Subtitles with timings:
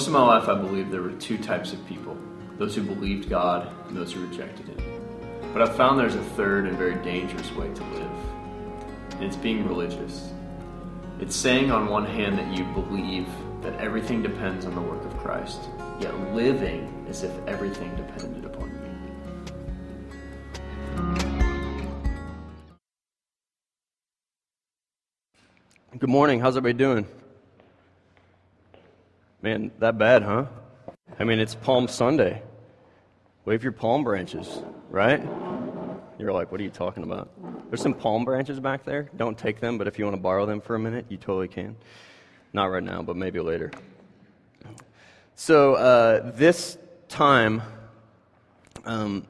[0.00, 2.16] Most of my life, I believed there were two types of people
[2.56, 4.78] those who believed God and those who rejected Him.
[5.52, 8.10] But I've found there's a third and very dangerous way to live,
[9.10, 10.32] and it's being religious.
[11.18, 13.28] It's saying, on one hand, that you believe
[13.60, 15.60] that everything depends on the work of Christ,
[16.00, 18.78] yet living as if everything depended upon you.
[25.98, 26.40] Good morning.
[26.40, 27.19] How's everybody doing?
[29.42, 30.44] Man, that bad, huh?
[31.18, 32.42] I mean, it's Palm Sunday.
[33.46, 35.22] Wave your palm branches, right?
[36.18, 37.30] You're like, what are you talking about?
[37.70, 39.08] There's some palm branches back there.
[39.16, 41.48] Don't take them, but if you want to borrow them for a minute, you totally
[41.48, 41.74] can.
[42.52, 43.70] Not right now, but maybe later.
[45.36, 46.76] So, uh, this
[47.08, 47.62] time,
[48.84, 49.26] um,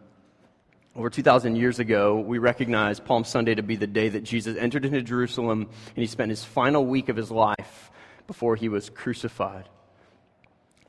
[0.96, 4.84] over 2,000 years ago, we recognize Palm Sunday to be the day that Jesus entered
[4.84, 7.92] into Jerusalem and he spent his final week of his life
[8.26, 9.68] before he was crucified.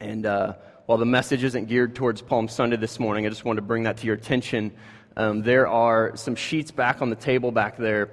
[0.02, 0.54] And uh,
[0.88, 3.84] while the message isn't geared towards Palm Sunday this morning, I just wanted to bring
[3.84, 4.72] that to your attention.
[5.16, 8.10] Um, there are some sheets back on the table back there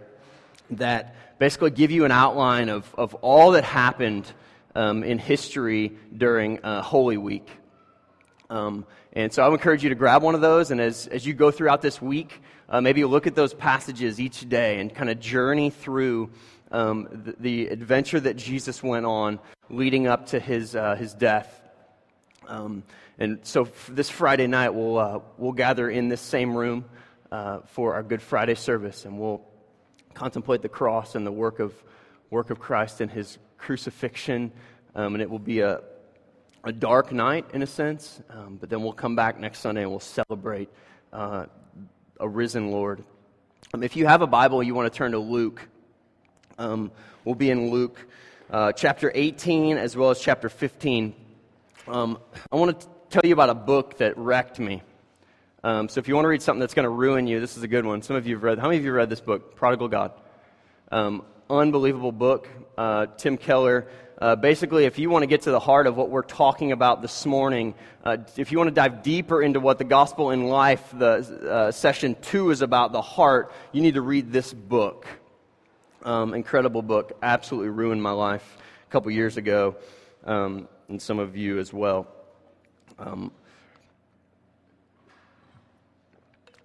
[0.73, 4.31] that basically give you an outline of, of all that happened
[4.75, 7.49] um, in history during uh, Holy Week.
[8.51, 11.27] Um, and so I would encourage you to grab one of those, and as, as
[11.27, 15.09] you go throughout this week, uh, maybe look at those passages each day and kind
[15.09, 16.29] of journey through
[16.71, 19.39] um, the, the, adventure that Jesus went on
[19.71, 21.58] leading up to his, uh, his death
[22.49, 22.83] um,
[23.19, 26.87] and so this Friday night, we'll, uh, we'll gather in this same room
[27.31, 29.43] uh, for our Good Friday service, and we'll
[30.15, 31.75] contemplate the cross and the work of,
[32.31, 34.51] work of Christ and his crucifixion.
[34.95, 35.83] Um, and it will be a,
[36.65, 39.91] a dark night, in a sense, um, but then we'll come back next Sunday and
[39.91, 40.71] we'll celebrate
[41.13, 41.47] uh,
[42.19, 43.05] a risen Lord.
[43.75, 45.69] Um, if you have a Bible, you want to turn to Luke.
[46.59, 46.91] Um,
[47.25, 48.09] we'll be in Luke
[48.51, 51.15] uh, chapter 18 as well as chapter 15.
[51.91, 52.19] Um,
[52.53, 54.83] I want to tell you about a book that wrecked me.
[55.65, 57.63] Um, so if you want to read something that's going to ruin you, this is
[57.63, 58.03] a good one.
[58.03, 58.59] Some of you have read.
[58.59, 60.13] How many of you have read this book, Prodigal God?
[60.93, 62.47] Um, unbelievable book.
[62.77, 63.89] Uh, Tim Keller.
[64.21, 67.01] Uh, basically, if you want to get to the heart of what we're talking about
[67.01, 70.85] this morning, uh, if you want to dive deeper into what the gospel in life,
[70.93, 75.07] the uh, session two is about, the heart, you need to read this book.
[76.03, 77.17] Um, incredible book.
[77.23, 79.77] Absolutely ruined my life a couple years ago.
[80.25, 82.07] Um, and some of you as well.
[82.99, 83.31] Um,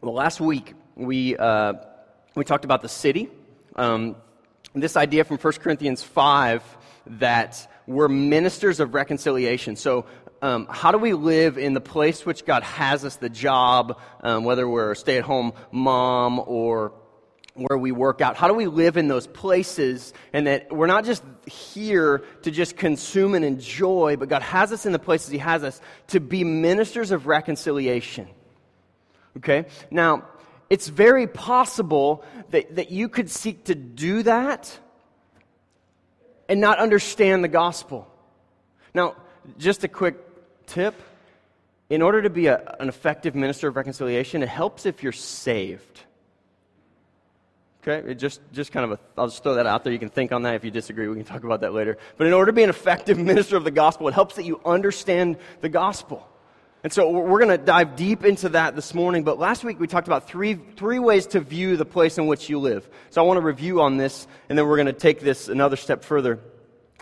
[0.02, 1.74] well, last week we, uh,
[2.36, 3.30] we talked about the city.
[3.76, 4.16] Um,
[4.74, 6.64] this idea from 1 Corinthians 5
[7.06, 9.76] that we're ministers of reconciliation.
[9.76, 10.06] So,
[10.42, 14.44] um, how do we live in the place which God has us, the job, um,
[14.44, 16.92] whether we're a stay at home mom or
[17.56, 18.36] where we work out?
[18.36, 20.14] How do we live in those places?
[20.32, 24.86] And that we're not just here to just consume and enjoy, but God has us
[24.86, 28.28] in the places He has us to be ministers of reconciliation.
[29.38, 29.66] Okay?
[29.92, 30.26] Now,
[30.70, 34.80] it's very possible that, that you could seek to do that
[36.50, 38.08] and not understand the gospel.
[38.94, 39.16] Now,
[39.58, 40.16] just a quick
[40.66, 40.96] tip.
[41.90, 46.02] In order to be a, an effective minister of reconciliation, it helps if you're saved.
[47.86, 49.92] Okay, it just, just kind of I'll just throw that out there.
[49.92, 50.56] You can think on that.
[50.56, 51.98] If you disagree, we can talk about that later.
[52.18, 54.62] But in order to be an effective minister of the gospel, it helps that you
[54.66, 56.26] understand the gospel.
[56.86, 59.24] And so we're going to dive deep into that this morning.
[59.24, 62.50] But last week we talked about three, three ways to view the place in which
[62.50, 62.88] you live.
[63.10, 65.76] So I want to review on this, and then we're going to take this another
[65.76, 66.40] step further.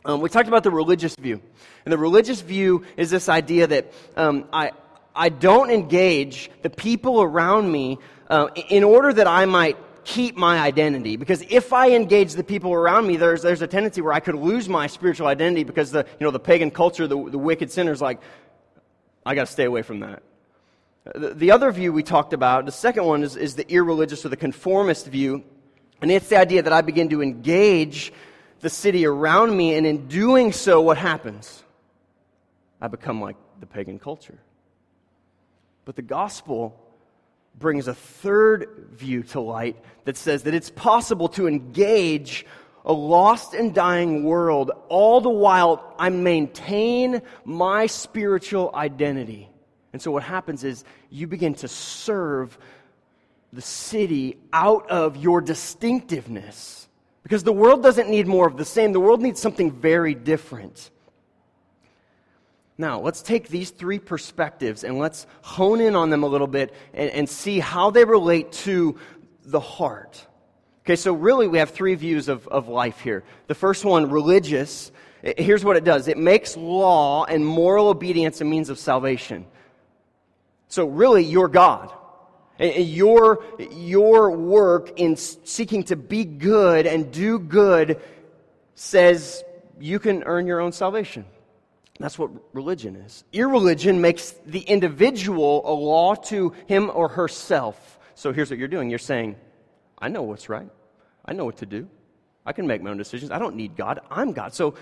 [0.03, 1.41] Um, we talked about the religious view.
[1.85, 4.71] And the religious view is this idea that um, I,
[5.15, 7.99] I don't engage the people around me
[8.29, 11.15] uh, in order that I might keep my identity.
[11.15, 14.35] Because if I engage the people around me, there's, there's a tendency where I could
[14.35, 18.01] lose my spiritual identity because the, you know, the pagan culture, the, the wicked sinners,
[18.01, 18.19] like,
[19.25, 20.23] I got to stay away from that.
[21.15, 24.29] The, the other view we talked about, the second one is, is the irreligious or
[24.29, 25.43] the conformist view.
[26.01, 28.11] And it's the idea that I begin to engage
[28.61, 31.63] the city around me, and in doing so, what happens?
[32.79, 34.37] I become like the pagan culture.
[35.85, 36.79] But the gospel
[37.57, 42.45] brings a third view to light that says that it's possible to engage
[42.85, 49.49] a lost and dying world all the while I maintain my spiritual identity.
[49.93, 52.57] And so what happens is you begin to serve
[53.53, 56.87] the city out of your distinctiveness.
[57.23, 60.89] Because the world doesn't need more of the same, the world needs something very different.
[62.81, 66.73] Now, let's take these three perspectives and let's hone in on them a little bit
[66.95, 68.97] and, and, see how they relate to
[69.45, 70.25] the heart.
[70.83, 73.23] Okay, so really we have three views of, of life here.
[73.45, 74.91] The first one, religious,
[75.21, 79.45] Here's what it does it makes law and moral obedience a means of salvation.
[80.67, 81.93] So, really, you're God.
[82.59, 88.01] Your, your work in seeking to be good and do good
[88.73, 89.43] says
[89.79, 91.25] you can earn your own salvation.
[92.01, 93.23] That's what religion is.
[93.31, 97.99] Irreligion makes the individual a law to him or herself.
[98.15, 99.35] So here's what you're doing you're saying,
[99.97, 100.69] I know what's right,
[101.25, 101.87] I know what to do,
[102.45, 104.53] I can make my own decisions, I don't need God, I'm God.
[104.53, 104.75] So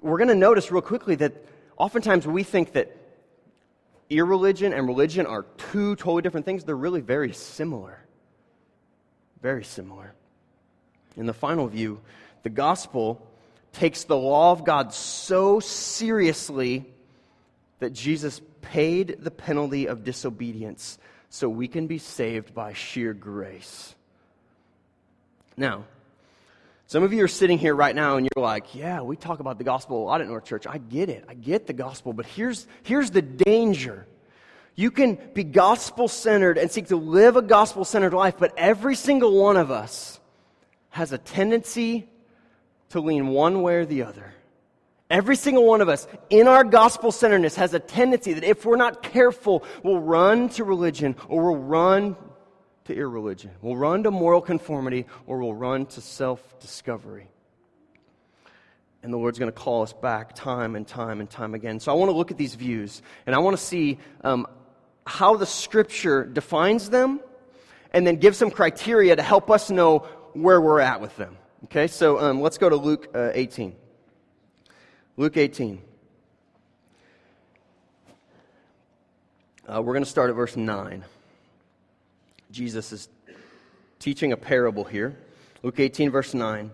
[0.00, 1.32] we're going to notice real quickly that
[1.76, 2.96] oftentimes we think that
[4.08, 6.64] irreligion and religion are two totally different things.
[6.64, 8.04] They're really very similar.
[9.42, 10.12] Very similar.
[11.16, 12.00] In the final view,
[12.42, 13.26] the gospel
[13.72, 16.84] takes the law of God so seriously
[17.78, 20.98] that Jesus paid the penalty of disobedience
[21.30, 23.94] so we can be saved by sheer grace.
[25.56, 25.84] Now,
[26.86, 29.58] some of you are sitting here right now and you're like, yeah, we talk about
[29.58, 30.66] the gospel a lot at North Church.
[30.66, 31.24] I get it.
[31.28, 32.12] I get the gospel.
[32.12, 34.06] But here's, here's the danger.
[34.74, 38.96] You can be gospel centered and seek to live a gospel centered life, but every
[38.96, 40.18] single one of us
[40.88, 42.08] has a tendency
[42.90, 44.32] to lean one way or the other.
[45.10, 48.76] Every single one of us, in our gospel centeredness, has a tendency that if we're
[48.76, 52.16] not careful, we'll run to religion or we'll run
[52.84, 53.50] to irreligion.
[53.60, 57.28] We'll run to moral conformity or we'll run to self discovery.
[59.02, 61.80] And the Lord's going to call us back time and time and time again.
[61.80, 64.46] So I want to look at these views and I want to see um,
[65.06, 67.20] how the Scripture defines them
[67.92, 70.00] and then give some criteria to help us know
[70.34, 71.36] where we're at with them.
[71.64, 73.76] Okay, so um, let's go to Luke uh, 18.
[75.18, 75.82] Luke 18.
[79.68, 81.04] Uh, we're going to start at verse 9.
[82.50, 83.10] Jesus is
[83.98, 85.18] teaching a parable here.
[85.62, 86.70] Luke 18, verse 9.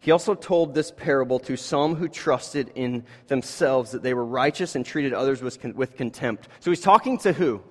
[0.00, 4.74] He also told this parable to some who trusted in themselves that they were righteous
[4.74, 6.46] and treated others with, with contempt.
[6.60, 7.62] So he's talking to who?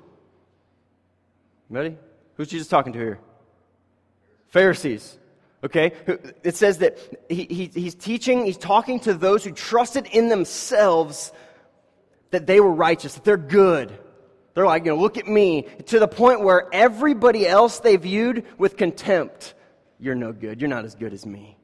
[1.69, 1.95] Ready?
[2.37, 3.19] Who's Jesus talking to here?
[4.47, 5.18] Pharisees.
[5.63, 5.91] Okay?
[6.43, 6.97] It says that
[7.29, 11.31] he, he, he's teaching, he's talking to those who trusted in themselves
[12.31, 13.97] that they were righteous, that they're good.
[14.53, 18.45] They're like, you know, look at me, to the point where everybody else they viewed
[18.57, 19.53] with contempt.
[19.99, 20.61] You're no good.
[20.61, 21.57] You're not as good as me.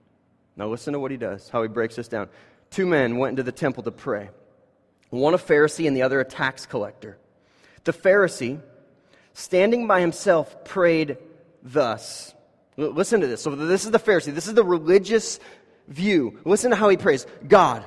[0.55, 2.29] Now, listen to what he does, how he breaks this down.
[2.69, 4.29] Two men went into the temple to pray
[5.09, 7.17] one a Pharisee and the other a tax collector.
[7.83, 8.59] The Pharisee,
[9.33, 11.17] standing by himself, prayed
[11.63, 12.34] thus.
[12.77, 13.41] Listen to this.
[13.41, 14.33] So, this is the Pharisee.
[14.33, 15.39] This is the religious
[15.87, 16.39] view.
[16.45, 17.83] Listen to how he prays God,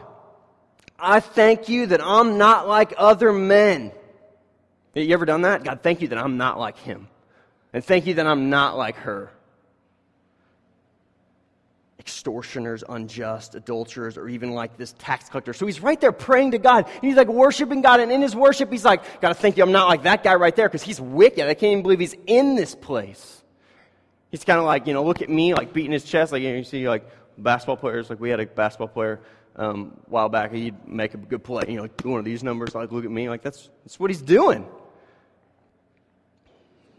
[0.98, 3.92] I thank you that I'm not like other men.
[4.94, 5.62] You ever done that?
[5.62, 7.08] God, thank you that I'm not like him.
[7.72, 9.30] And thank you that I'm not like her
[12.08, 15.52] extortioners, unjust, adulterers, or even like this tax collector.
[15.52, 16.86] So he's right there praying to God.
[16.86, 18.00] And he's like worshiping God.
[18.00, 19.62] And in his worship, he's like, God, thank you.
[19.62, 21.46] I'm not like that guy right there because he's wicked.
[21.46, 23.42] I can't even believe he's in this place.
[24.30, 26.32] He's kind of like, you know, look at me, like beating his chest.
[26.32, 27.06] Like, you, know, you see, like
[27.38, 28.10] basketball players.
[28.10, 29.20] Like, we had a basketball player
[29.56, 30.52] um, a while back.
[30.52, 32.74] He'd make a good play, you know, like one of these numbers.
[32.74, 33.28] Like, look at me.
[33.28, 34.66] Like, that's, that's what he's doing.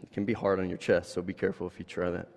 [0.02, 2.28] It can be hard on your chest, so be careful if you try that.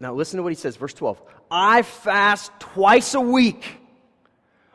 [0.00, 1.20] Now, listen to what he says, verse 12.
[1.50, 3.80] I fast twice a week.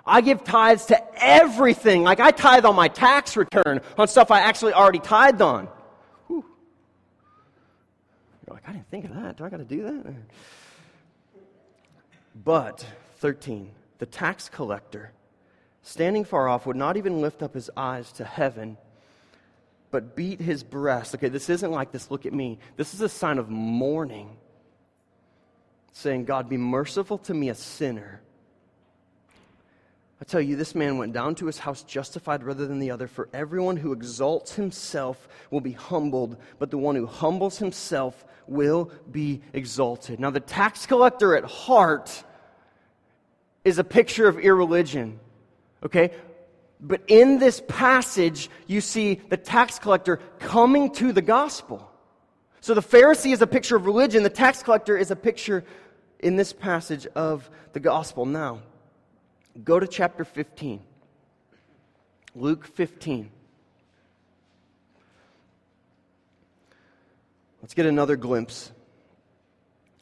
[0.05, 2.03] I give tithes to everything.
[2.03, 5.69] Like I tithe on my tax return on stuff I actually already tithed on.
[8.49, 9.37] You're like, I didn't think of that.
[9.37, 10.13] Do I got to do that?
[12.43, 12.83] But,
[13.17, 15.11] 13, the tax collector,
[15.83, 18.77] standing far off, would not even lift up his eyes to heaven,
[19.91, 21.13] but beat his breast.
[21.13, 22.57] Okay, this isn't like this, look at me.
[22.75, 24.35] This is a sign of mourning
[25.91, 28.21] saying, God, be merciful to me, a sinner.
[30.21, 33.07] I tell you, this man went down to his house justified rather than the other.
[33.07, 38.91] For everyone who exalts himself will be humbled, but the one who humbles himself will
[39.09, 40.19] be exalted.
[40.19, 42.23] Now, the tax collector at heart
[43.63, 45.19] is a picture of irreligion.
[45.85, 46.11] Okay?
[46.81, 51.89] But in this passage, you see the tax collector coming to the gospel.
[52.61, 55.63] So the Pharisee is a picture of religion, the tax collector is a picture
[56.19, 58.25] in this passage of the gospel.
[58.25, 58.59] Now,
[59.63, 60.81] go to chapter 15.
[62.35, 63.29] Luke 15.
[67.61, 68.71] Let's get another glimpse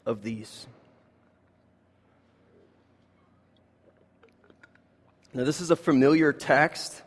[0.06, 0.66] of these.
[5.34, 7.02] Now, this is a familiar text,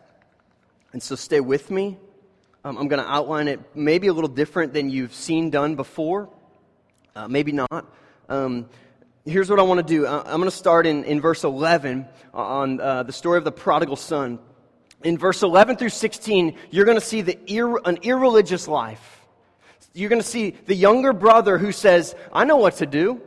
[0.94, 1.98] and so stay with me.
[2.64, 6.30] Um, I'm going to outline it maybe a little different than you've seen done before,
[7.16, 7.86] uh, maybe not.
[8.30, 8.70] Um,
[9.26, 10.08] here's what I want to do.
[10.08, 13.96] I'm going to start in, in verse 11 on uh, the story of the prodigal
[13.96, 14.40] son.
[15.04, 19.22] In verse 11 through 16, you're going to see the ir- an irreligious life.
[19.94, 23.22] You're going to see the younger brother who says, I know what to do.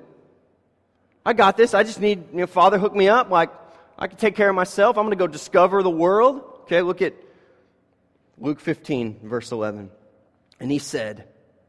[1.27, 1.75] I got this.
[1.75, 3.31] I just need, you know, Father, hook me up.
[3.31, 3.51] Like,
[3.99, 4.97] I can take care of myself.
[4.97, 6.43] I'm going to go discover the world.
[6.63, 7.15] Okay, look at
[8.39, 9.91] Luke 15, verse 11.
[10.61, 11.29] And he said,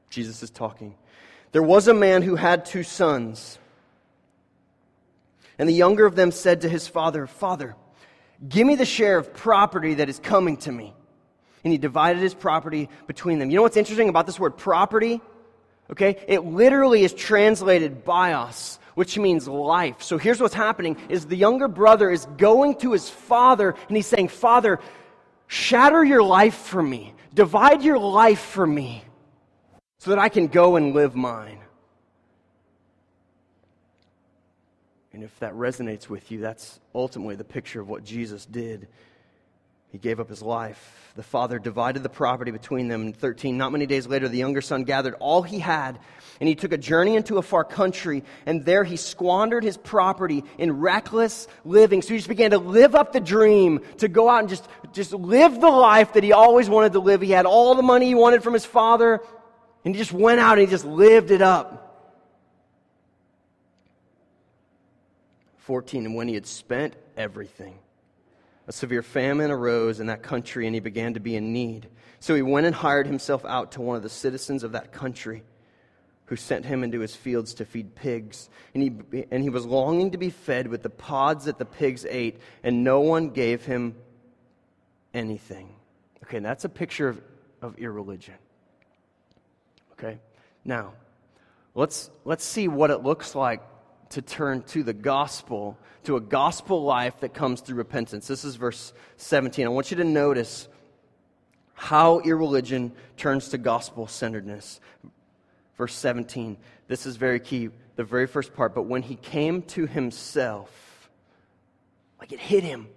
[0.09, 0.95] Jesus is talking,
[1.51, 3.59] there was a man who had two sons.
[5.57, 7.75] And the younger of them said to his father, Father,
[8.47, 10.93] give me the share of property that is coming to me.
[11.63, 13.49] And he divided his property between them.
[13.49, 15.21] You know what's interesting about this word property?
[15.89, 20.01] Okay, it literally is translated bios, which means life.
[20.01, 24.07] So here's what's happening is the younger brother is going to his father and he's
[24.07, 24.79] saying, Father,
[25.47, 27.13] shatter your life for me.
[27.33, 29.03] Divide your life for me
[29.99, 31.59] so that I can go and live mine.
[35.15, 38.89] And if that resonates with you, that's ultimately the picture of what Jesus did.
[39.93, 41.13] He gave up his life.
[41.15, 43.13] The father divided the property between them.
[43.13, 45.99] 13, not many days later, the younger son gathered all he had,
[46.41, 50.43] and he took a journey into a far country, and there he squandered his property
[50.57, 52.01] in reckless living.
[52.01, 55.13] So he just began to live up the dream, to go out and just, just
[55.13, 57.21] live the life that he always wanted to live.
[57.21, 59.21] He had all the money he wanted from his father,
[59.85, 61.84] and he just went out and he just lived it up.
[65.65, 66.05] 14.
[66.05, 67.79] And when he had spent everything,
[68.67, 71.87] a severe famine arose in that country, and he began to be in need.
[72.19, 75.43] So he went and hired himself out to one of the citizens of that country,
[76.25, 78.49] who sent him into his fields to feed pigs.
[78.73, 82.05] And he, and he was longing to be fed with the pods that the pigs
[82.09, 83.95] ate, and no one gave him
[85.13, 85.69] anything.
[86.23, 87.21] Okay, that's a picture of,
[87.61, 88.35] of irreligion.
[89.93, 90.19] Okay,
[90.63, 90.93] now
[91.73, 93.61] let's, let's see what it looks like
[94.15, 98.27] to turn to the gospel, to a gospel life that comes through repentance.
[98.27, 99.65] This is verse 17.
[99.65, 100.69] I want you to notice
[101.73, 104.79] how irreligion turns to gospel centeredness.
[105.77, 106.55] Verse 17.
[106.87, 108.73] This is very key, the very first part.
[108.73, 111.09] But when he came to himself,
[112.17, 112.87] like it hit him.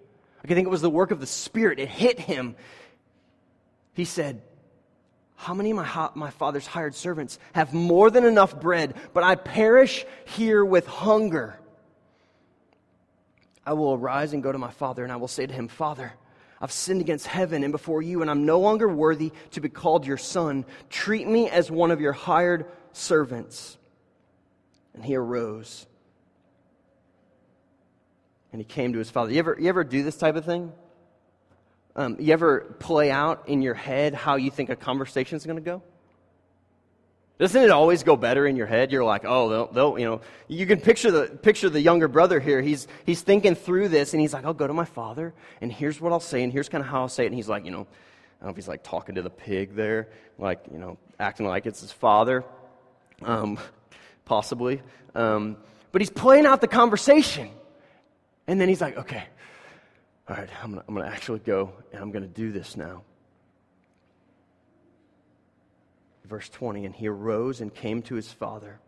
[0.44, 2.54] Like I think it was the work of the Spirit, it hit him.
[3.92, 4.40] He said,
[5.38, 9.37] how many of my, my father's hired servants have more than enough bread, but I
[9.37, 11.61] perish here with hunger?
[13.64, 16.12] I will arise and go to my father, and I will say to him, Father,
[16.61, 20.04] I've sinned against heaven and before you, and I'm no longer worthy to be called
[20.04, 20.64] your son.
[20.90, 23.78] Treat me as one of your hired servants.
[24.92, 25.87] And he arose.
[28.52, 29.30] And he came to his father.
[29.30, 30.73] You ever, you ever do this type of thing?
[31.98, 35.56] Um, you ever play out in your head how you think a conversation is going
[35.56, 35.82] to go?
[37.40, 38.92] Doesn't it always go better in your head?
[38.92, 42.38] You're like, oh, they'll, they'll, you know, you can picture the, picture the younger brother
[42.38, 42.62] here.
[42.62, 46.00] He's, he's thinking through this and he's like, I'll go to my father and here's
[46.00, 47.26] what I'll say and here's kind of how I'll say it.
[47.26, 49.74] And he's like, you know, I don't know if he's like talking to the pig
[49.74, 52.44] there, like, you know, acting like it's his father,
[53.22, 53.58] um,
[54.24, 54.82] possibly.
[55.16, 55.56] Um,
[55.90, 57.50] but he's playing out the conversation.
[58.46, 59.24] And then he's like, okay,
[60.28, 63.02] all right, I'm going to actually go and I'm going to do this now.
[66.25, 68.78] Verse 20, and he arose and came to his father.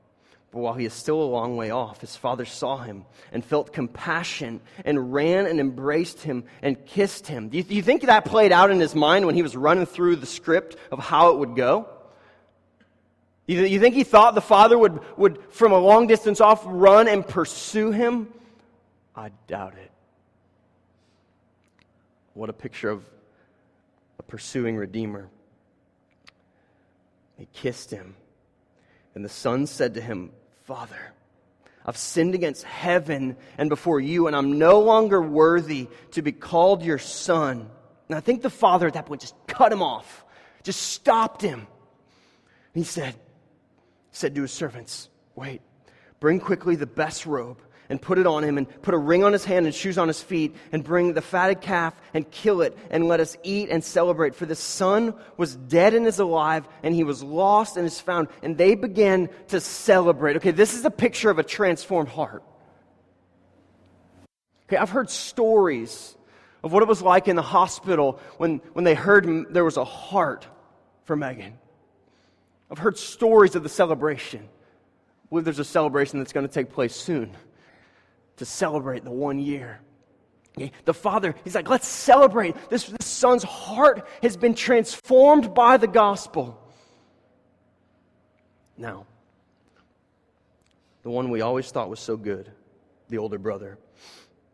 [0.51, 3.73] But while he is still a long way off, his father saw him and felt
[3.73, 7.49] compassion and ran and embraced him and kissed him.
[7.49, 9.87] Do you, do you think that played out in his mind when he was running
[9.87, 11.89] through the script of how it would go?
[13.47, 17.09] You, you think he thought the father would, would, from a long distance off, run
[17.09, 18.29] and pursue him?
[19.17, 19.90] I doubt it.
[22.35, 23.05] What a picture of
[24.19, 25.29] a pursuing Redeemer.
[27.37, 28.15] He kissed him.
[29.15, 30.31] And the son said to him,
[30.65, 31.13] Father,
[31.85, 36.83] I've sinned against heaven and before you, and I'm no longer worthy to be called
[36.83, 37.69] your son.
[38.09, 40.25] And I think the father at that point just cut him off,
[40.63, 41.61] just stopped him.
[41.61, 41.67] And
[42.75, 43.15] he said,
[44.13, 45.63] said to his servants, Wait,
[46.21, 49.33] bring quickly the best robe and put it on him and put a ring on
[49.33, 52.79] his hand and shoes on his feet and bring the fatted calf and kill it
[52.89, 54.37] and let us eat and celebrate.
[54.37, 58.29] For the son was dead and is alive and he was lost and is found.
[58.45, 60.37] And they began to celebrate.
[60.37, 62.45] Okay, this is a picture of a transformed heart.
[64.69, 66.17] Okay, I've heard stories
[66.63, 69.85] of what it was like in the hospital when, when they heard there was a
[69.85, 70.47] heart
[71.05, 71.59] for Megan.
[72.71, 74.43] I've heard stories of the celebration.
[74.45, 77.35] I believe there's a celebration that's going to take place soon
[78.41, 79.81] to celebrate the one year.
[80.87, 82.57] The father, he's like, let's celebrate.
[82.71, 86.59] This, this son's heart has been transformed by the gospel.
[88.79, 89.05] Now,
[91.03, 92.51] the one we always thought was so good,
[93.11, 93.79] the older brother.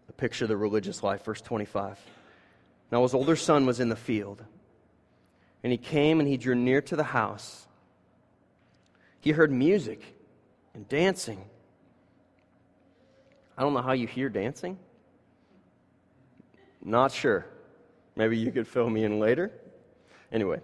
[0.08, 1.96] A picture of the religious life, verse 25.
[2.90, 4.44] Now his older son was in the field,
[5.62, 7.68] and he came and he drew near to the house.
[9.20, 10.02] He heard music
[10.74, 11.44] and dancing.
[13.56, 14.78] I don't know how you hear dancing.
[16.84, 17.46] Not sure.
[18.14, 19.50] Maybe you could fill me in later.
[20.30, 20.60] Anyway.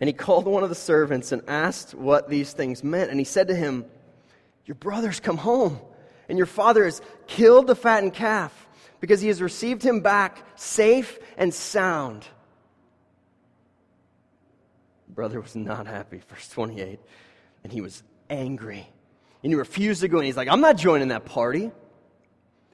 [0.00, 3.10] And he called one of the servants and asked what these things meant.
[3.10, 3.84] And he said to him,
[4.66, 5.78] Your brother's come home,
[6.28, 8.66] and your father has killed the fattened calf
[9.00, 12.24] because he has received him back safe and sound.
[15.08, 16.98] Brother was not happy, verse 28.
[17.64, 18.88] And he was angry.
[19.42, 20.26] And he refused to go in.
[20.26, 21.70] He's like, I'm not joining that party.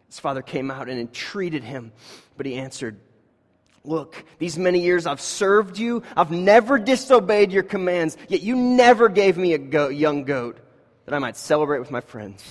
[0.07, 1.93] His father came out and entreated him,
[2.37, 2.99] but he answered,
[3.85, 6.03] Look, these many years I've served you.
[6.17, 10.59] I've never disobeyed your commands, yet you never gave me a goat, young goat
[11.05, 12.45] that I might celebrate with my friends.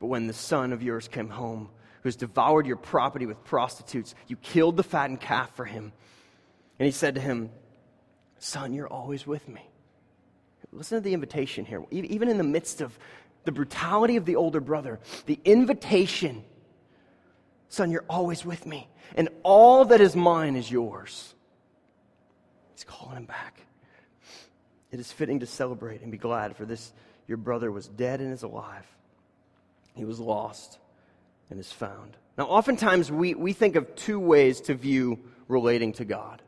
[0.00, 1.70] But when the son of yours came home,
[2.02, 5.92] who has devoured your property with prostitutes, you killed the fattened calf for him.
[6.78, 7.50] And he said to him,
[8.38, 9.62] Son, you're always with me.
[10.72, 11.84] Listen to the invitation here.
[11.90, 12.98] Even in the midst of
[13.44, 16.44] the brutality of the older brother, the invitation
[17.72, 18.86] Son, you're always with me,
[19.16, 21.34] and all that is mine is yours.
[22.74, 23.62] He's calling him back.
[24.90, 26.92] It is fitting to celebrate and be glad, for this
[27.26, 28.84] your brother was dead and is alive.
[29.94, 30.80] He was lost
[31.48, 32.14] and is found.
[32.36, 36.41] Now, oftentimes we, we think of two ways to view relating to God.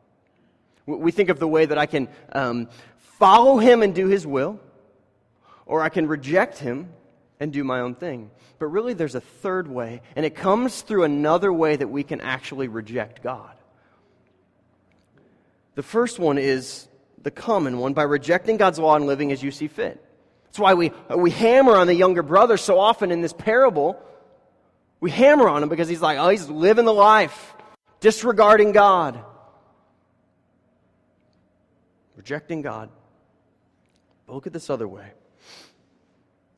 [0.86, 2.68] We think of the way that I can um,
[3.18, 4.60] follow him and do his will,
[5.66, 6.90] or I can reject him
[7.40, 8.30] and do my own thing.
[8.58, 12.20] But really, there's a third way, and it comes through another way that we can
[12.20, 13.54] actually reject God.
[15.74, 16.86] The first one is
[17.22, 20.02] the common one by rejecting God's law and living as you see fit.
[20.44, 24.00] That's why we, we hammer on the younger brother so often in this parable.
[25.00, 27.54] We hammer on him because he's like, oh, he's living the life,
[28.00, 29.18] disregarding God,
[32.24, 32.88] rejecting God.
[34.26, 35.12] But look at this other way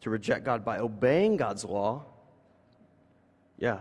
[0.02, 2.04] to reject God by obeying God's law.
[3.58, 3.80] Yeah,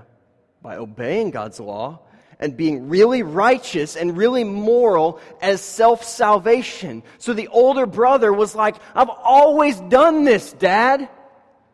[0.63, 1.99] by obeying God's law
[2.39, 7.03] and being really righteous and really moral as self salvation.
[7.19, 11.07] So the older brother was like, I've always done this, Dad.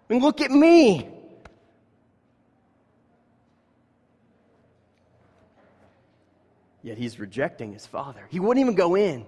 [0.10, 1.08] And look at me.
[6.84, 8.28] Yet he's rejecting his father.
[8.30, 9.26] He wouldn't even go in.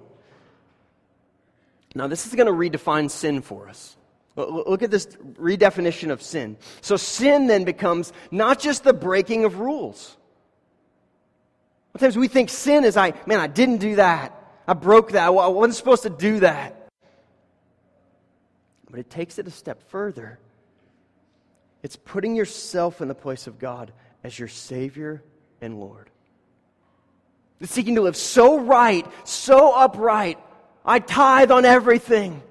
[1.95, 3.95] Now, this is going to redefine sin for us.
[4.35, 6.57] Look at this redefinition of sin.
[6.81, 10.17] So, sin then becomes not just the breaking of rules.
[11.91, 14.35] Sometimes we think sin is, I, man, I didn't do that.
[14.67, 15.27] I broke that.
[15.27, 16.87] I wasn't supposed to do that.
[18.89, 20.39] But it takes it a step further.
[21.83, 23.91] It's putting yourself in the place of God
[24.23, 25.21] as your Savior
[25.61, 26.09] and Lord.
[27.59, 30.39] It's seeking to live so right, so upright.
[30.85, 32.41] I tithe on everything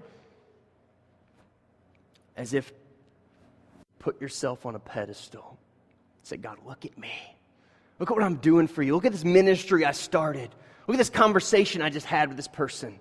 [2.37, 2.73] as if
[3.99, 5.59] put yourself on a pedestal.
[6.23, 7.13] Say, God, look at me.
[7.99, 8.95] Look at what I'm doing for you.
[8.95, 10.51] Look at this ministry I started.
[10.87, 12.99] Look at this conversation I just had with this person.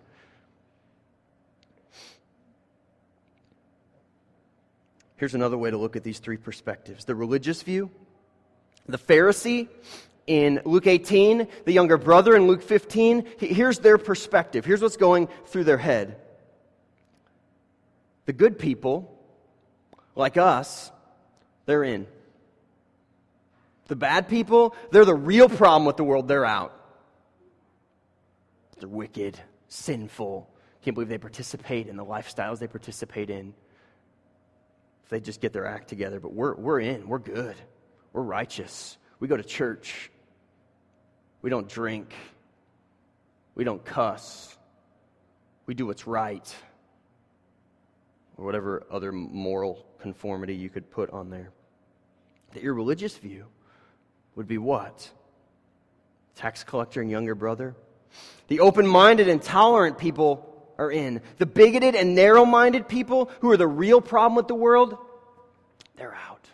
[5.17, 7.89] Here's another way to look at these three perspectives the religious view,
[8.87, 9.69] the Pharisee
[10.27, 13.25] in Luke 18, the younger brother in Luke 15.
[13.39, 14.65] Here's their perspective.
[14.65, 16.17] Here's what's going through their head.
[18.25, 19.17] The good people
[20.15, 20.91] like us,
[21.65, 22.07] they're in.
[23.87, 26.77] The bad people, they're the real problem with the world, they're out.
[28.79, 30.49] They're wicked, sinful.
[30.83, 33.53] Can't believe they participate in the lifestyles they participate in.
[35.03, 37.55] If they just get their act together, but we're, we're in, we're good,
[38.13, 38.97] we're righteous.
[39.21, 40.09] We go to church,
[41.43, 42.11] we don't drink,
[43.53, 44.57] we don't cuss,
[45.67, 46.55] we do what's right
[48.35, 51.51] or whatever other moral conformity you could put on there.
[52.53, 53.45] The irreligious view
[54.35, 55.07] would be what?
[56.35, 57.75] Tax collector and younger brother?
[58.47, 60.47] The open minded and tolerant people
[60.79, 61.21] are in.
[61.37, 64.97] The bigoted and narrow minded people who are the real problem with the world,
[65.95, 66.47] they're out.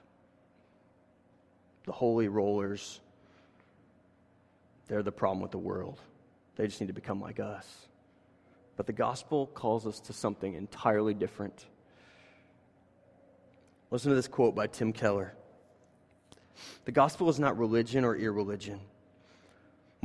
[1.88, 3.00] The holy rollers,
[4.88, 6.00] they're the problem with the world.
[6.58, 7.88] They just need to become like us.
[8.76, 11.66] But the gospel calls us to something entirely different.
[13.90, 15.34] Listen to this quote by Tim Keller
[16.84, 18.82] The gospel is not religion or irreligion,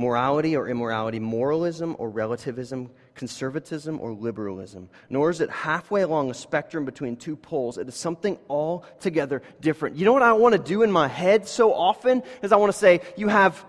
[0.03, 6.33] morality or immorality, moralism or relativism, conservatism or liberalism, nor is it halfway along a
[6.33, 7.77] spectrum between two poles.
[7.77, 9.95] It is something altogether different.
[9.95, 12.71] You know what I want to do in my head so often is I want
[12.71, 13.63] to say, you have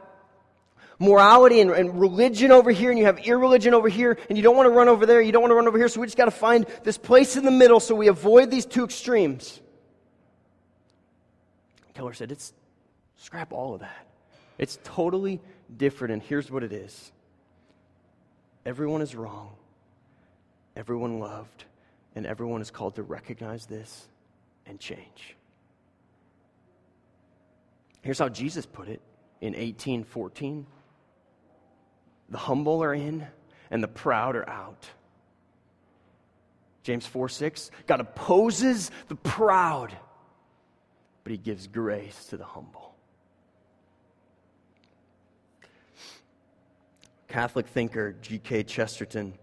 [0.99, 4.57] morality and, and, religion over here, and you have irreligion over here, and you don't
[4.57, 6.16] want to run over there, you don't want to run over here, so we just
[6.16, 9.61] got to find this place in the middle so we avoid these two extremes.
[11.94, 12.53] Keller said, it's
[13.16, 14.07] scrap all of that.
[14.59, 15.40] It's totally
[15.78, 17.12] different, and here's what it is
[18.64, 19.50] everyone is wrong,
[20.76, 21.64] everyone loved,
[22.14, 24.08] and everyone is called to recognize this
[24.66, 25.37] and change.
[28.02, 29.00] Here's how Jesus put it
[29.40, 30.66] in 1814
[32.28, 33.26] The humble are in,
[33.70, 34.88] and the proud are out.
[36.82, 39.96] James 4 6, God opposes the proud,
[41.22, 42.93] but he gives grace to the humble.
[47.35, 48.62] Catholic thinker G.K.
[48.62, 49.35] Chesterton,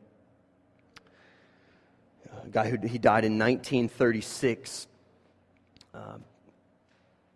[2.41, 4.87] a guy who he died in 1936.
[5.93, 5.99] Uh,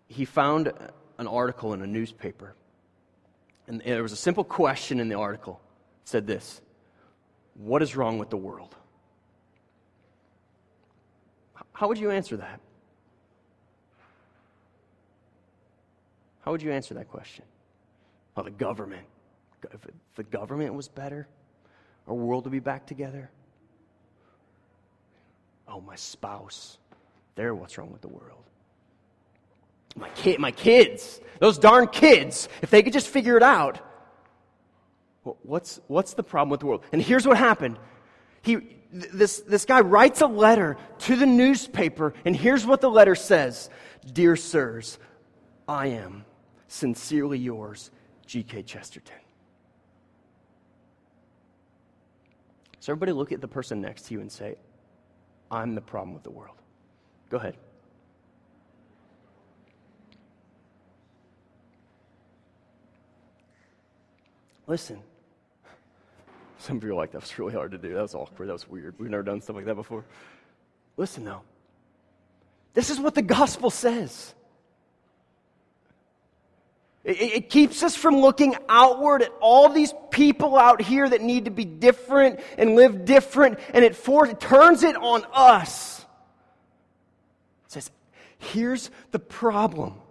[0.07, 0.71] he found
[1.17, 2.55] an article in a newspaper,
[3.67, 5.59] and there was a simple question in the article.
[6.03, 6.61] It said this:
[7.55, 8.77] "What is wrong with the world?"
[11.73, 12.61] How would you answer that?
[16.45, 17.43] How would you answer that question?
[18.37, 19.05] Well, the government
[19.73, 19.81] if
[20.15, 21.27] the government was better,
[22.07, 23.29] our world would be back together.
[25.67, 26.77] Oh, my spouse.
[27.35, 28.43] They're what's wrong with the world.
[29.95, 33.79] My kid, my kids, those darn kids, if they could just figure it out.
[35.41, 36.83] What's, what's the problem with the world?
[36.91, 37.79] And here's what happened.
[38.41, 38.57] He,
[38.91, 43.69] this, this guy writes a letter to the newspaper, and here's what the letter says
[44.13, 44.99] Dear sirs,
[45.67, 46.25] I am
[46.67, 47.89] sincerely yours,
[48.27, 48.63] G.K.
[48.63, 49.24] Chesterton.
[52.85, 54.57] So, everybody look at the person next to you and say,
[55.49, 56.57] I'm the problem with the world.
[57.31, 57.57] Go ahead.
[64.67, 64.99] Listen.
[66.59, 67.91] Some of you are like, that was really hard to do.
[67.91, 68.49] That was awkward.
[68.49, 68.93] That was weird.
[68.99, 70.05] We've never done stuff like that before.
[70.95, 71.41] Listen, though.
[72.75, 74.34] This is what the gospel says.
[77.05, 81.45] It, it, keeps us from looking outward at all these people out here that need
[81.45, 85.99] to be different and live different, and it, for, it turns it on us.
[87.67, 87.91] It says,
[88.39, 90.01] here's the problem.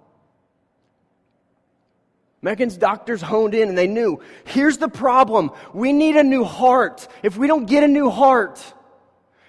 [2.42, 5.50] Megan's doctors honed in and they knew here's the problem.
[5.72, 7.08] We need a new heart.
[7.22, 8.62] If we don't get a new heart,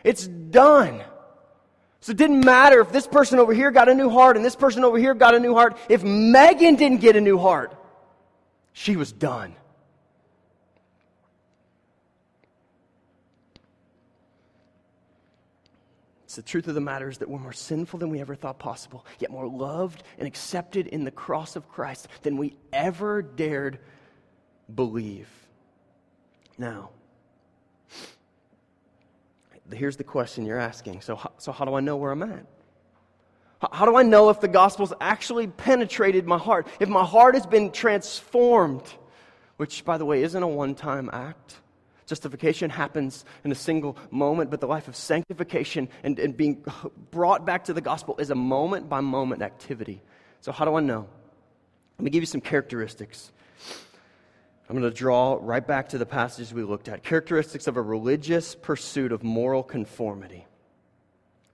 [0.04, 1.04] it's done.
[2.06, 4.56] So it didn't matter if this person over here got a new heart and this
[4.56, 5.76] person over here got a new heart.
[5.90, 7.76] If Megan didn't get a new heart,
[8.74, 9.56] she was done.
[16.26, 18.60] It's the truth of the matter is that we're more sinful than we ever thought
[18.60, 23.80] possible, yet more loved and accepted in the cross of Christ than we ever dared
[24.76, 25.28] believe.
[26.56, 26.92] Now,
[29.74, 31.02] here's the question you're asking.
[31.02, 32.46] So, so how do I know where I'm at?
[33.72, 36.68] How do I know if the gospel's actually penetrated my heart?
[36.80, 38.84] If my heart has been transformed,
[39.58, 41.56] which, by the way, isn't a one time act.
[42.06, 46.64] Justification happens in a single moment, but the life of sanctification and, and being
[47.10, 50.02] brought back to the gospel is a moment by moment activity.
[50.42, 51.08] So, how do I know?
[51.98, 53.32] Let me give you some characteristics.
[54.68, 57.82] I'm going to draw right back to the passages we looked at characteristics of a
[57.82, 60.48] religious pursuit of moral conformity.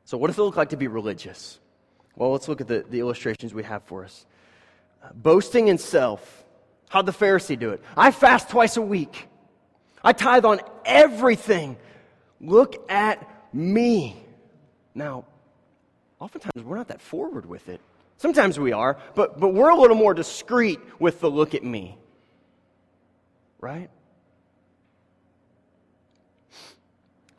[0.06, 1.60] So, what does it look like to be religious?
[2.15, 4.26] Well, let's look at the, the illustrations we have for us.
[5.13, 6.43] Boasting in self.
[6.89, 7.82] How'd the Pharisee do it?
[7.97, 9.28] I fast twice a week.
[10.04, 11.78] I tithe on everything.
[12.39, 14.21] Look at me.
[14.95, 15.26] Now,
[16.19, 17.82] oftentimes we're not that forward with it.
[18.17, 21.97] Sometimes we are, but, but we're a little more discreet with the look at me
[23.62, 23.89] right?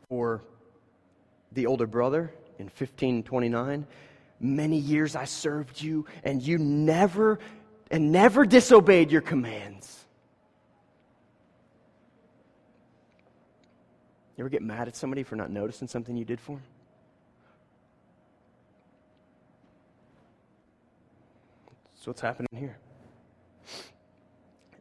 [0.09, 0.41] For
[1.51, 3.85] the older brother in 1529,
[4.39, 7.39] many years I served you, and you never
[7.91, 10.03] and never disobeyed your commands.
[14.35, 16.63] You ever get mad at somebody for not noticing something you did for them?
[21.93, 22.77] That's what's happening here.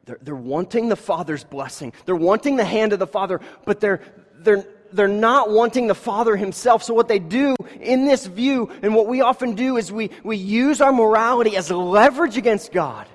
[0.04, 1.92] They're, they're wanting the Father's blessing.
[2.06, 4.00] They're wanting the hand of the Father, but they're,
[4.38, 6.82] they're, they're not wanting the Father Himself.
[6.82, 10.36] So, what they do in this view, and what we often do, is we, we
[10.36, 13.06] use our morality as leverage against God.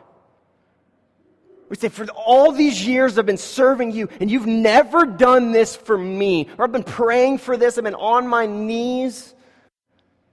[1.70, 5.76] We say, For all these years I've been serving you, and you've never done this
[5.76, 6.48] for me.
[6.58, 9.34] Or I've been praying for this, I've been on my knees.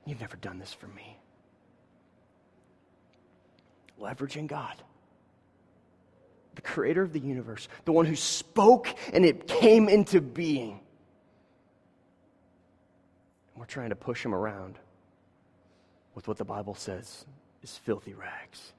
[0.07, 1.19] You've never done this for me.
[4.01, 4.75] Leveraging God,
[6.55, 10.81] the creator of the universe, the one who spoke and it came into being.
[13.53, 14.79] And we're trying to push him around
[16.15, 17.25] with what the Bible says
[17.63, 18.73] is filthy rags.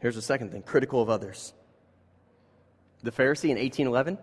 [0.00, 1.52] Here's the second thing critical of others.
[3.02, 4.18] The Pharisee in 1811.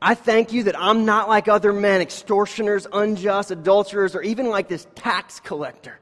[0.00, 4.68] I thank you that I'm not like other men, extortioners, unjust, adulterers, or even like
[4.68, 6.00] this tax collector.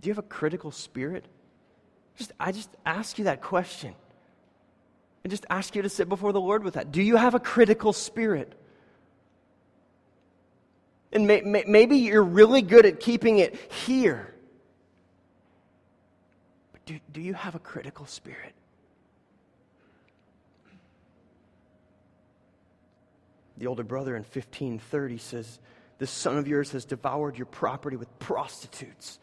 [0.00, 1.24] Do you have a critical spirit?
[2.16, 3.94] Just, I just ask you that question.
[5.22, 6.92] And just ask you to sit before the Lord with that.
[6.92, 8.54] Do you have a critical spirit?
[11.12, 14.34] And may, may, maybe you're really good at keeping it here.
[16.72, 18.54] But do, do you have a critical spirit?
[23.58, 25.58] The older brother in 1530 says,
[25.98, 29.18] This son of yours has devoured your property with prostitutes.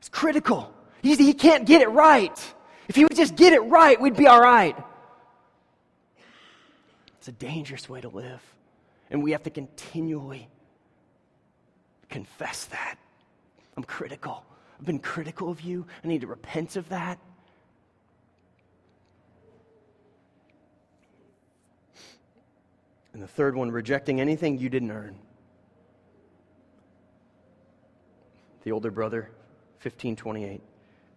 [0.00, 0.74] It's critical.
[1.02, 2.54] He's, he can't get it right.
[2.88, 4.76] If he would just get it right, we'd be all right.
[7.18, 8.40] It's a dangerous way to live.
[9.10, 10.48] And we have to continually
[12.08, 12.96] confess that.
[13.76, 14.42] I'm critical.
[14.78, 15.86] I've been critical of you.
[16.02, 17.18] I need to repent of that.
[23.12, 25.14] And the third one, rejecting anything you didn't earn.
[28.62, 29.30] The older brother,
[29.82, 30.62] 1528.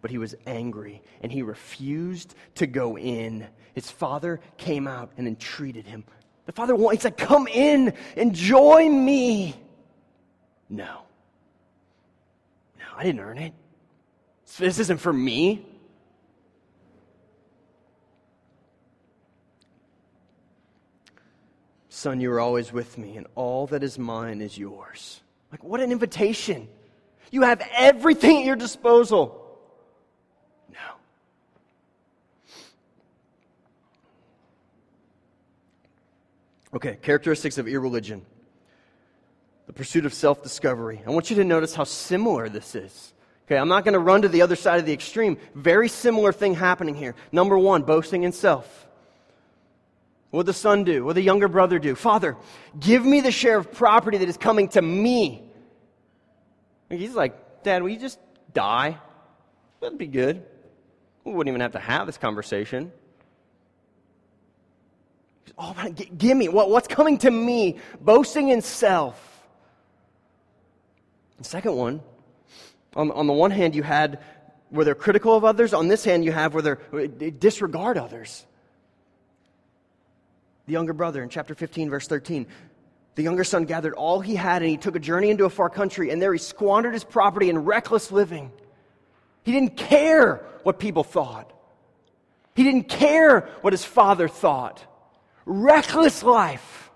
[0.00, 3.46] But he was angry and he refused to go in.
[3.74, 6.04] His father came out and entreated him.
[6.46, 9.54] The father wanted, said, Come in, and join me.
[10.68, 11.02] No.
[12.78, 13.54] No, I didn't earn it.
[14.58, 15.66] This isn't for me.
[21.88, 25.22] Son, you are always with me, and all that is mine is yours.
[25.50, 26.68] Like, what an invitation.
[27.30, 29.58] You have everything at your disposal.
[30.70, 30.78] No.
[36.74, 38.24] Okay, characteristics of irreligion.
[39.66, 41.02] The pursuit of self discovery.
[41.06, 43.14] I want you to notice how similar this is.
[43.46, 45.36] Okay, I'm not going to run to the other side of the extreme.
[45.54, 47.14] Very similar thing happening here.
[47.30, 48.86] Number one, boasting in self.
[50.30, 51.04] What the son do?
[51.04, 51.94] What the younger brother do?
[51.94, 52.36] Father,
[52.80, 55.48] give me the share of property that is coming to me.
[56.90, 58.18] He's like, Dad, will you just
[58.52, 58.98] die?
[59.80, 60.44] That'd be good.
[61.24, 62.92] We wouldn't even have to have this conversation.
[65.56, 69.46] Oh, g- give me what, what's coming to me, boasting in self.
[71.38, 72.00] The second one,
[72.96, 74.20] on, on the one hand, you had
[74.70, 75.72] where they're critical of others.
[75.72, 78.44] On this hand, you have where they uh, disregard others
[80.66, 82.46] the younger brother in chapter 15, verse 13.
[83.14, 85.70] The younger son gathered all he had and he took a journey into a far
[85.70, 88.50] country, and there he squandered his property in reckless living.
[89.44, 91.52] He didn't care what people thought,
[92.54, 94.84] he didn't care what his father thought.
[95.46, 96.90] Reckless life.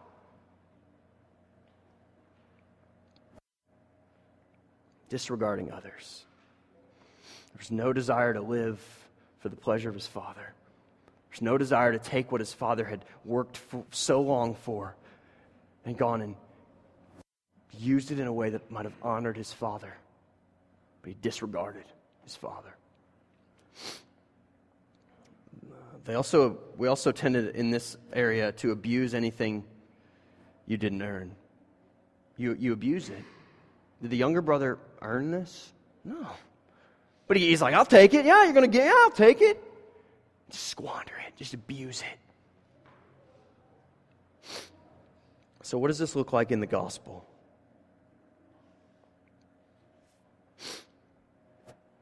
[5.11, 6.25] Disregarding others.
[7.55, 8.81] There's no desire to live
[9.41, 10.55] for the pleasure of his father.
[11.31, 14.95] There's no desire to take what his father had worked so long for
[15.85, 16.35] and gone and
[17.79, 19.95] used it in a way that might have honored his father,
[21.03, 21.85] but he disregarded
[22.25, 22.75] his father.
[26.05, 29.64] They also, we also tended in this area to abuse anything
[30.67, 31.35] you didn't earn.
[32.38, 33.23] You, you abuse it.
[34.01, 35.73] Did the younger brother earn this?
[36.05, 36.27] No.
[37.27, 38.25] But he, he's like, I'll take it.
[38.25, 39.62] Yeah, you're going to get, yeah, I'll take it.
[40.51, 42.19] Just squander it, just abuse it.
[45.69, 47.27] So, what does this look like in the gospel?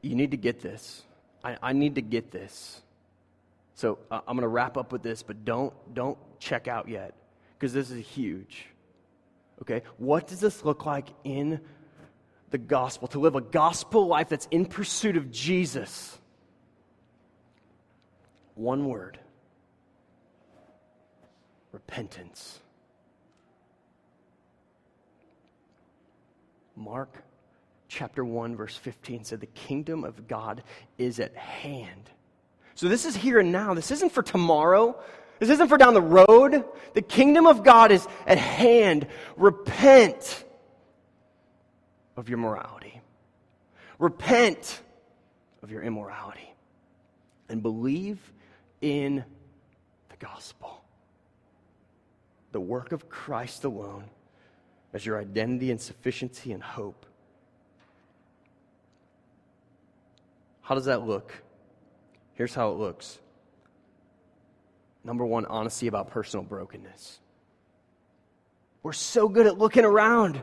[0.03, 1.03] You need to get this.
[1.43, 2.81] I, I need to get this.
[3.75, 7.15] So uh, I'm going to wrap up with this, but don't don't check out yet
[7.59, 8.67] because this is huge.
[9.63, 11.61] Okay, what does this look like in
[12.51, 13.09] the gospel?
[13.09, 16.17] To live a gospel life that's in pursuit of Jesus.
[18.55, 19.19] One word
[21.73, 22.61] repentance.
[26.77, 27.25] Mark
[27.89, 30.63] chapter 1, verse 15 said, The kingdom of God
[30.99, 32.11] is at hand.
[32.75, 33.75] So this is here and now.
[33.75, 35.01] This isn't for tomorrow.
[35.39, 36.65] This isn't for down the road.
[36.95, 39.07] The kingdom of God is at hand.
[39.37, 40.45] Repent
[42.17, 43.01] of your morality.
[43.99, 44.83] Repent
[45.63, 46.53] of your immorality
[47.49, 48.19] and believe
[48.81, 49.25] in
[50.11, 50.83] the gospel.
[52.53, 54.05] The work of Christ alone
[54.97, 57.05] as your identity and sufficiency and hope.
[60.63, 61.35] How does that look?
[62.33, 63.19] Here's how it looks.
[65.05, 67.19] Number one, honesty about personal brokenness.
[68.83, 70.41] We're so good at looking around.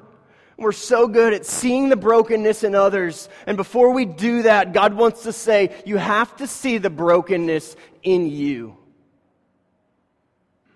[0.55, 3.29] We're so good at seeing the brokenness in others.
[3.47, 7.75] And before we do that, God wants to say, you have to see the brokenness
[8.03, 8.77] in you.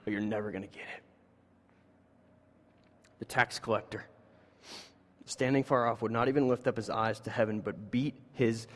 [0.08, 1.04] Or you're never going to get it.
[3.19, 4.06] The tax collector,
[5.25, 8.67] standing far off, would not even lift up his eyes to heaven, but beat his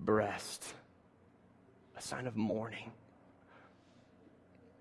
[0.00, 0.74] breast.
[1.96, 2.92] A sign of mourning.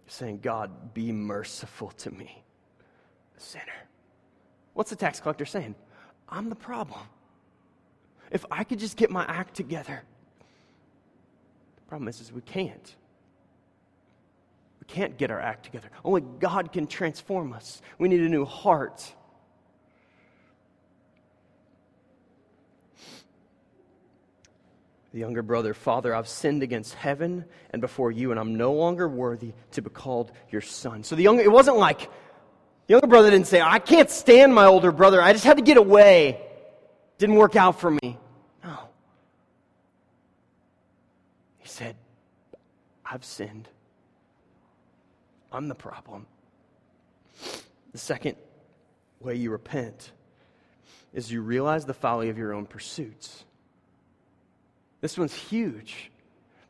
[0.05, 2.43] Saying, God, be merciful to me,
[3.37, 3.65] sinner.
[4.73, 5.75] What's the tax collector saying?
[6.29, 7.01] I'm the problem.
[8.31, 10.03] If I could just get my act together.
[11.75, 12.95] The problem is, is we can't.
[14.87, 15.89] Can't get our act together.
[16.03, 17.81] Only God can transform us.
[17.99, 19.13] We need a new heart.
[25.13, 29.07] The younger brother, Father, I've sinned against heaven and before you, and I'm no longer
[29.09, 31.03] worthy to be called your son.
[31.03, 32.01] So the younger, it wasn't like
[32.87, 35.21] the younger brother didn't say, I can't stand my older brother.
[35.21, 36.41] I just had to get away.
[37.17, 38.17] Didn't work out for me.
[38.63, 38.77] No.
[41.57, 41.95] He said,
[43.05, 43.67] I've sinned.
[45.51, 46.25] I'm the problem.
[47.91, 48.35] The second
[49.19, 50.11] way you repent
[51.13, 53.43] is you realize the folly of your own pursuits.
[55.01, 56.11] This one's huge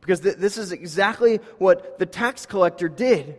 [0.01, 3.37] because th- this is exactly what the tax collector did.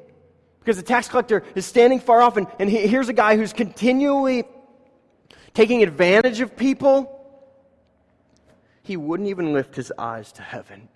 [0.61, 3.55] Because the tax collector is standing far off, and, and he, here's a guy who's
[3.55, 4.45] continually
[5.55, 7.15] taking advantage of people.
[8.83, 10.89] He wouldn't even lift his eyes to heaven.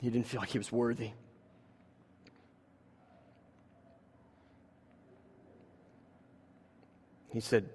[0.00, 1.12] He didn't feel like he was worthy.
[7.36, 7.68] He said,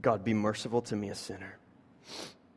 [0.00, 1.58] God, be merciful to me, a sinner.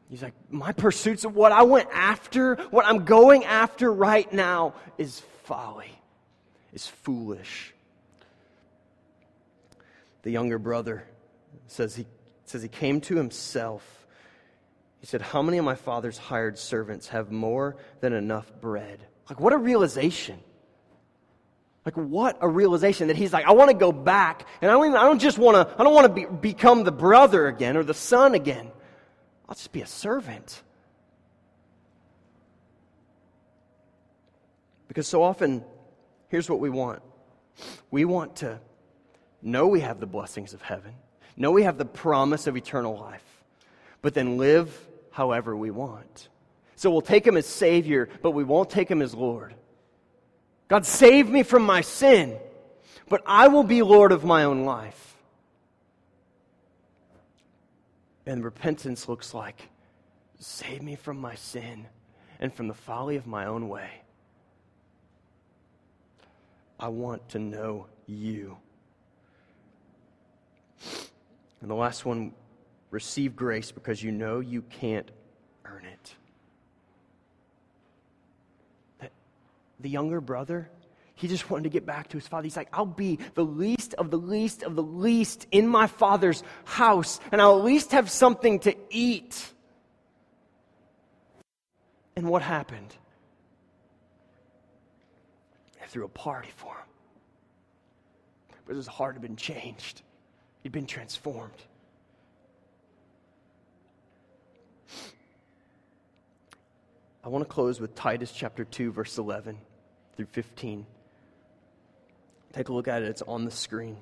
[0.09, 4.73] He's like, My pursuits of what I went after, what I'm going after right now
[4.97, 5.91] is folly,
[6.71, 7.73] is foolish.
[10.21, 11.03] The younger brother
[11.67, 12.05] says he,
[12.45, 14.07] says he came to himself.
[15.01, 19.05] He said, How many of my father's hired servants have more than enough bread?
[19.29, 20.39] Like, what a realization.
[21.85, 24.85] Like, what a realization that he's like, I want to go back, and I don't,
[24.87, 27.75] even, I don't just want to, I don't want to be, become the brother again
[27.75, 28.71] or the son again.
[29.49, 30.63] I'll just be a servant.
[34.87, 35.63] Because so often,
[36.29, 37.01] here's what we want
[37.91, 38.59] we want to
[39.41, 40.93] know we have the blessings of heaven,
[41.35, 43.43] know we have the promise of eternal life,
[44.01, 46.29] but then live however we want.
[46.75, 49.53] So we'll take him as Savior, but we won't take him as Lord.
[50.73, 52.35] God, save me from my sin,
[53.07, 55.15] but I will be Lord of my own life.
[58.25, 59.69] And repentance looks like
[60.39, 61.85] save me from my sin
[62.39, 64.01] and from the folly of my own way.
[66.79, 68.57] I want to know you.
[71.61, 72.33] And the last one
[72.89, 75.11] receive grace because you know you can't
[75.65, 76.15] earn it.
[79.83, 80.69] The younger brother,
[81.13, 82.43] he just wanted to get back to his father.
[82.45, 86.41] He's like, I'll be the least of the least of the least in my father's
[86.63, 89.45] house, and I'll at least have something to eat.
[92.15, 92.95] And what happened?
[95.81, 96.87] They threw a party for him.
[98.65, 100.01] But his heart had been changed,
[100.61, 101.61] he'd been transformed.
[107.25, 109.57] I want to close with Titus chapter 2, verse 11
[110.15, 110.85] through 15.
[112.53, 113.97] Take a look at it, it's on the screen.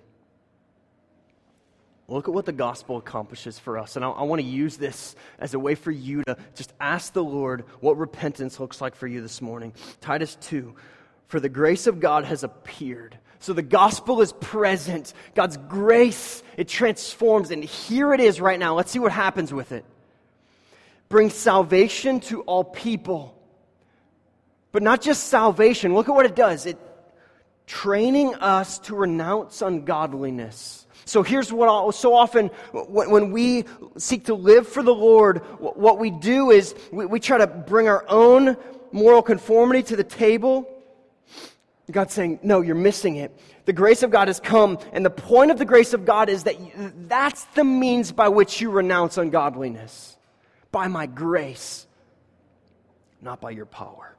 [2.07, 3.95] Look at what the gospel accomplishes for us.
[3.95, 7.13] And I, I want to use this as a way for you to just ask
[7.13, 9.73] the Lord what repentance looks like for you this morning.
[10.01, 10.75] Titus 2
[11.27, 13.17] For the grace of God has appeared.
[13.39, 15.13] So the gospel is present.
[15.35, 17.49] God's grace, it transforms.
[17.49, 18.75] And here it is right now.
[18.75, 19.85] Let's see what happens with it.
[21.07, 23.40] Brings salvation to all people.
[24.71, 25.93] But not just salvation.
[25.93, 26.65] Look at what it does.
[26.65, 26.77] It
[27.71, 30.85] training us to renounce ungodliness.
[31.05, 33.63] So here's what I'll, so often when we
[33.97, 37.87] seek to live for the Lord, what we do is we, we try to bring
[37.87, 38.57] our own
[38.91, 40.67] moral conformity to the table.
[41.89, 43.37] God's saying, No, you're missing it.
[43.65, 46.43] The grace of God has come, and the point of the grace of God is
[46.43, 50.17] that you, that's the means by which you renounce ungodliness.
[50.71, 51.85] By my grace,
[53.21, 54.15] not by your power.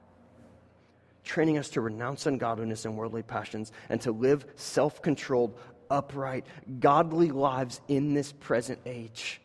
[1.33, 5.59] Training us to renounce ungodliness and worldly passions and to live self controlled,
[5.89, 6.45] upright,
[6.79, 9.41] godly lives in this present age.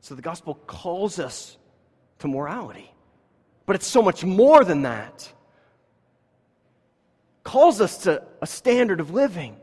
[0.00, 1.56] So the gospel calls us
[2.20, 2.88] to morality,
[3.66, 5.28] but it's so much more than that
[7.42, 9.56] calls us to a standard of living.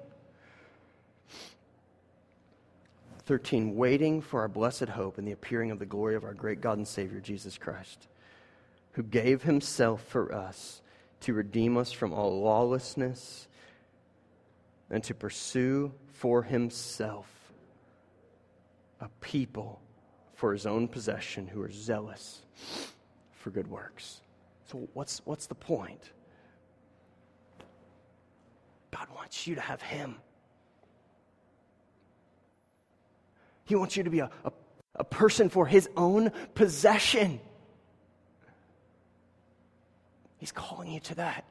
[3.27, 6.59] 13, waiting for our blessed hope and the appearing of the glory of our great
[6.59, 8.09] God and Savior, Jesus Christ,
[8.93, 10.81] who gave himself for us
[11.21, 13.47] to redeem us from all lawlessness
[14.89, 17.27] and to pursue for himself
[18.99, 19.81] a people
[20.33, 22.41] for his own possession who are zealous
[23.31, 24.21] for good works.
[24.71, 26.11] So, what's, what's the point?
[28.91, 30.15] God wants you to have Him.
[33.65, 34.51] He wants you to be a, a,
[34.95, 37.39] a person for His own possession.
[40.41, 41.45] He's calling you to that.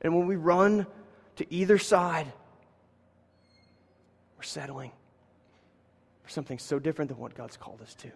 [0.00, 0.84] And when we run
[1.36, 2.26] to either side,
[4.36, 4.90] we're settling
[6.24, 8.10] for something so different than what God's called us to.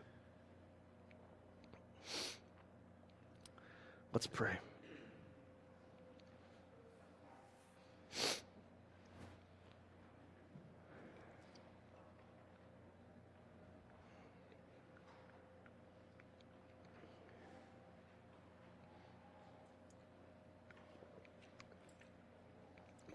[4.13, 4.59] Let's pray.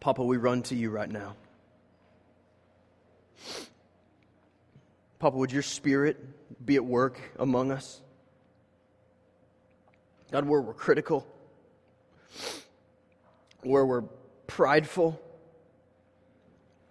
[0.04, 1.34] Papa, we run to you right now.
[5.18, 6.18] Papa, would your spirit
[6.66, 8.02] be at work among us?
[10.30, 11.26] God, where we're critical,
[13.62, 14.04] where we're
[14.46, 15.22] prideful,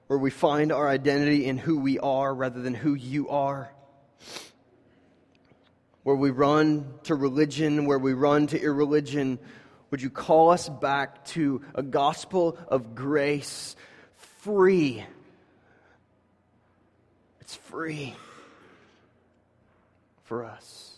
[0.06, 3.70] where we find our identity in who we are rather than who you are,
[6.02, 9.38] where we run to religion, where we run to irreligion,
[9.92, 13.76] would you call us back to a gospel of grace,
[14.40, 15.04] free?
[17.42, 18.16] It's free
[20.24, 20.96] for us.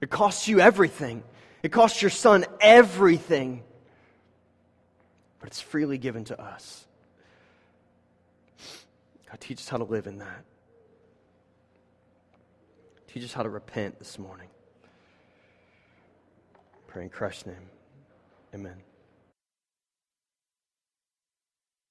[0.00, 1.22] It costs you everything,
[1.62, 3.62] it costs your son everything,
[5.38, 6.86] but it's freely given to us.
[9.30, 10.44] God, teach us how to live in that.
[13.08, 14.48] Teach us how to repent this morning.
[16.86, 17.81] Pray in Christ's name.
[18.54, 18.91] Amen.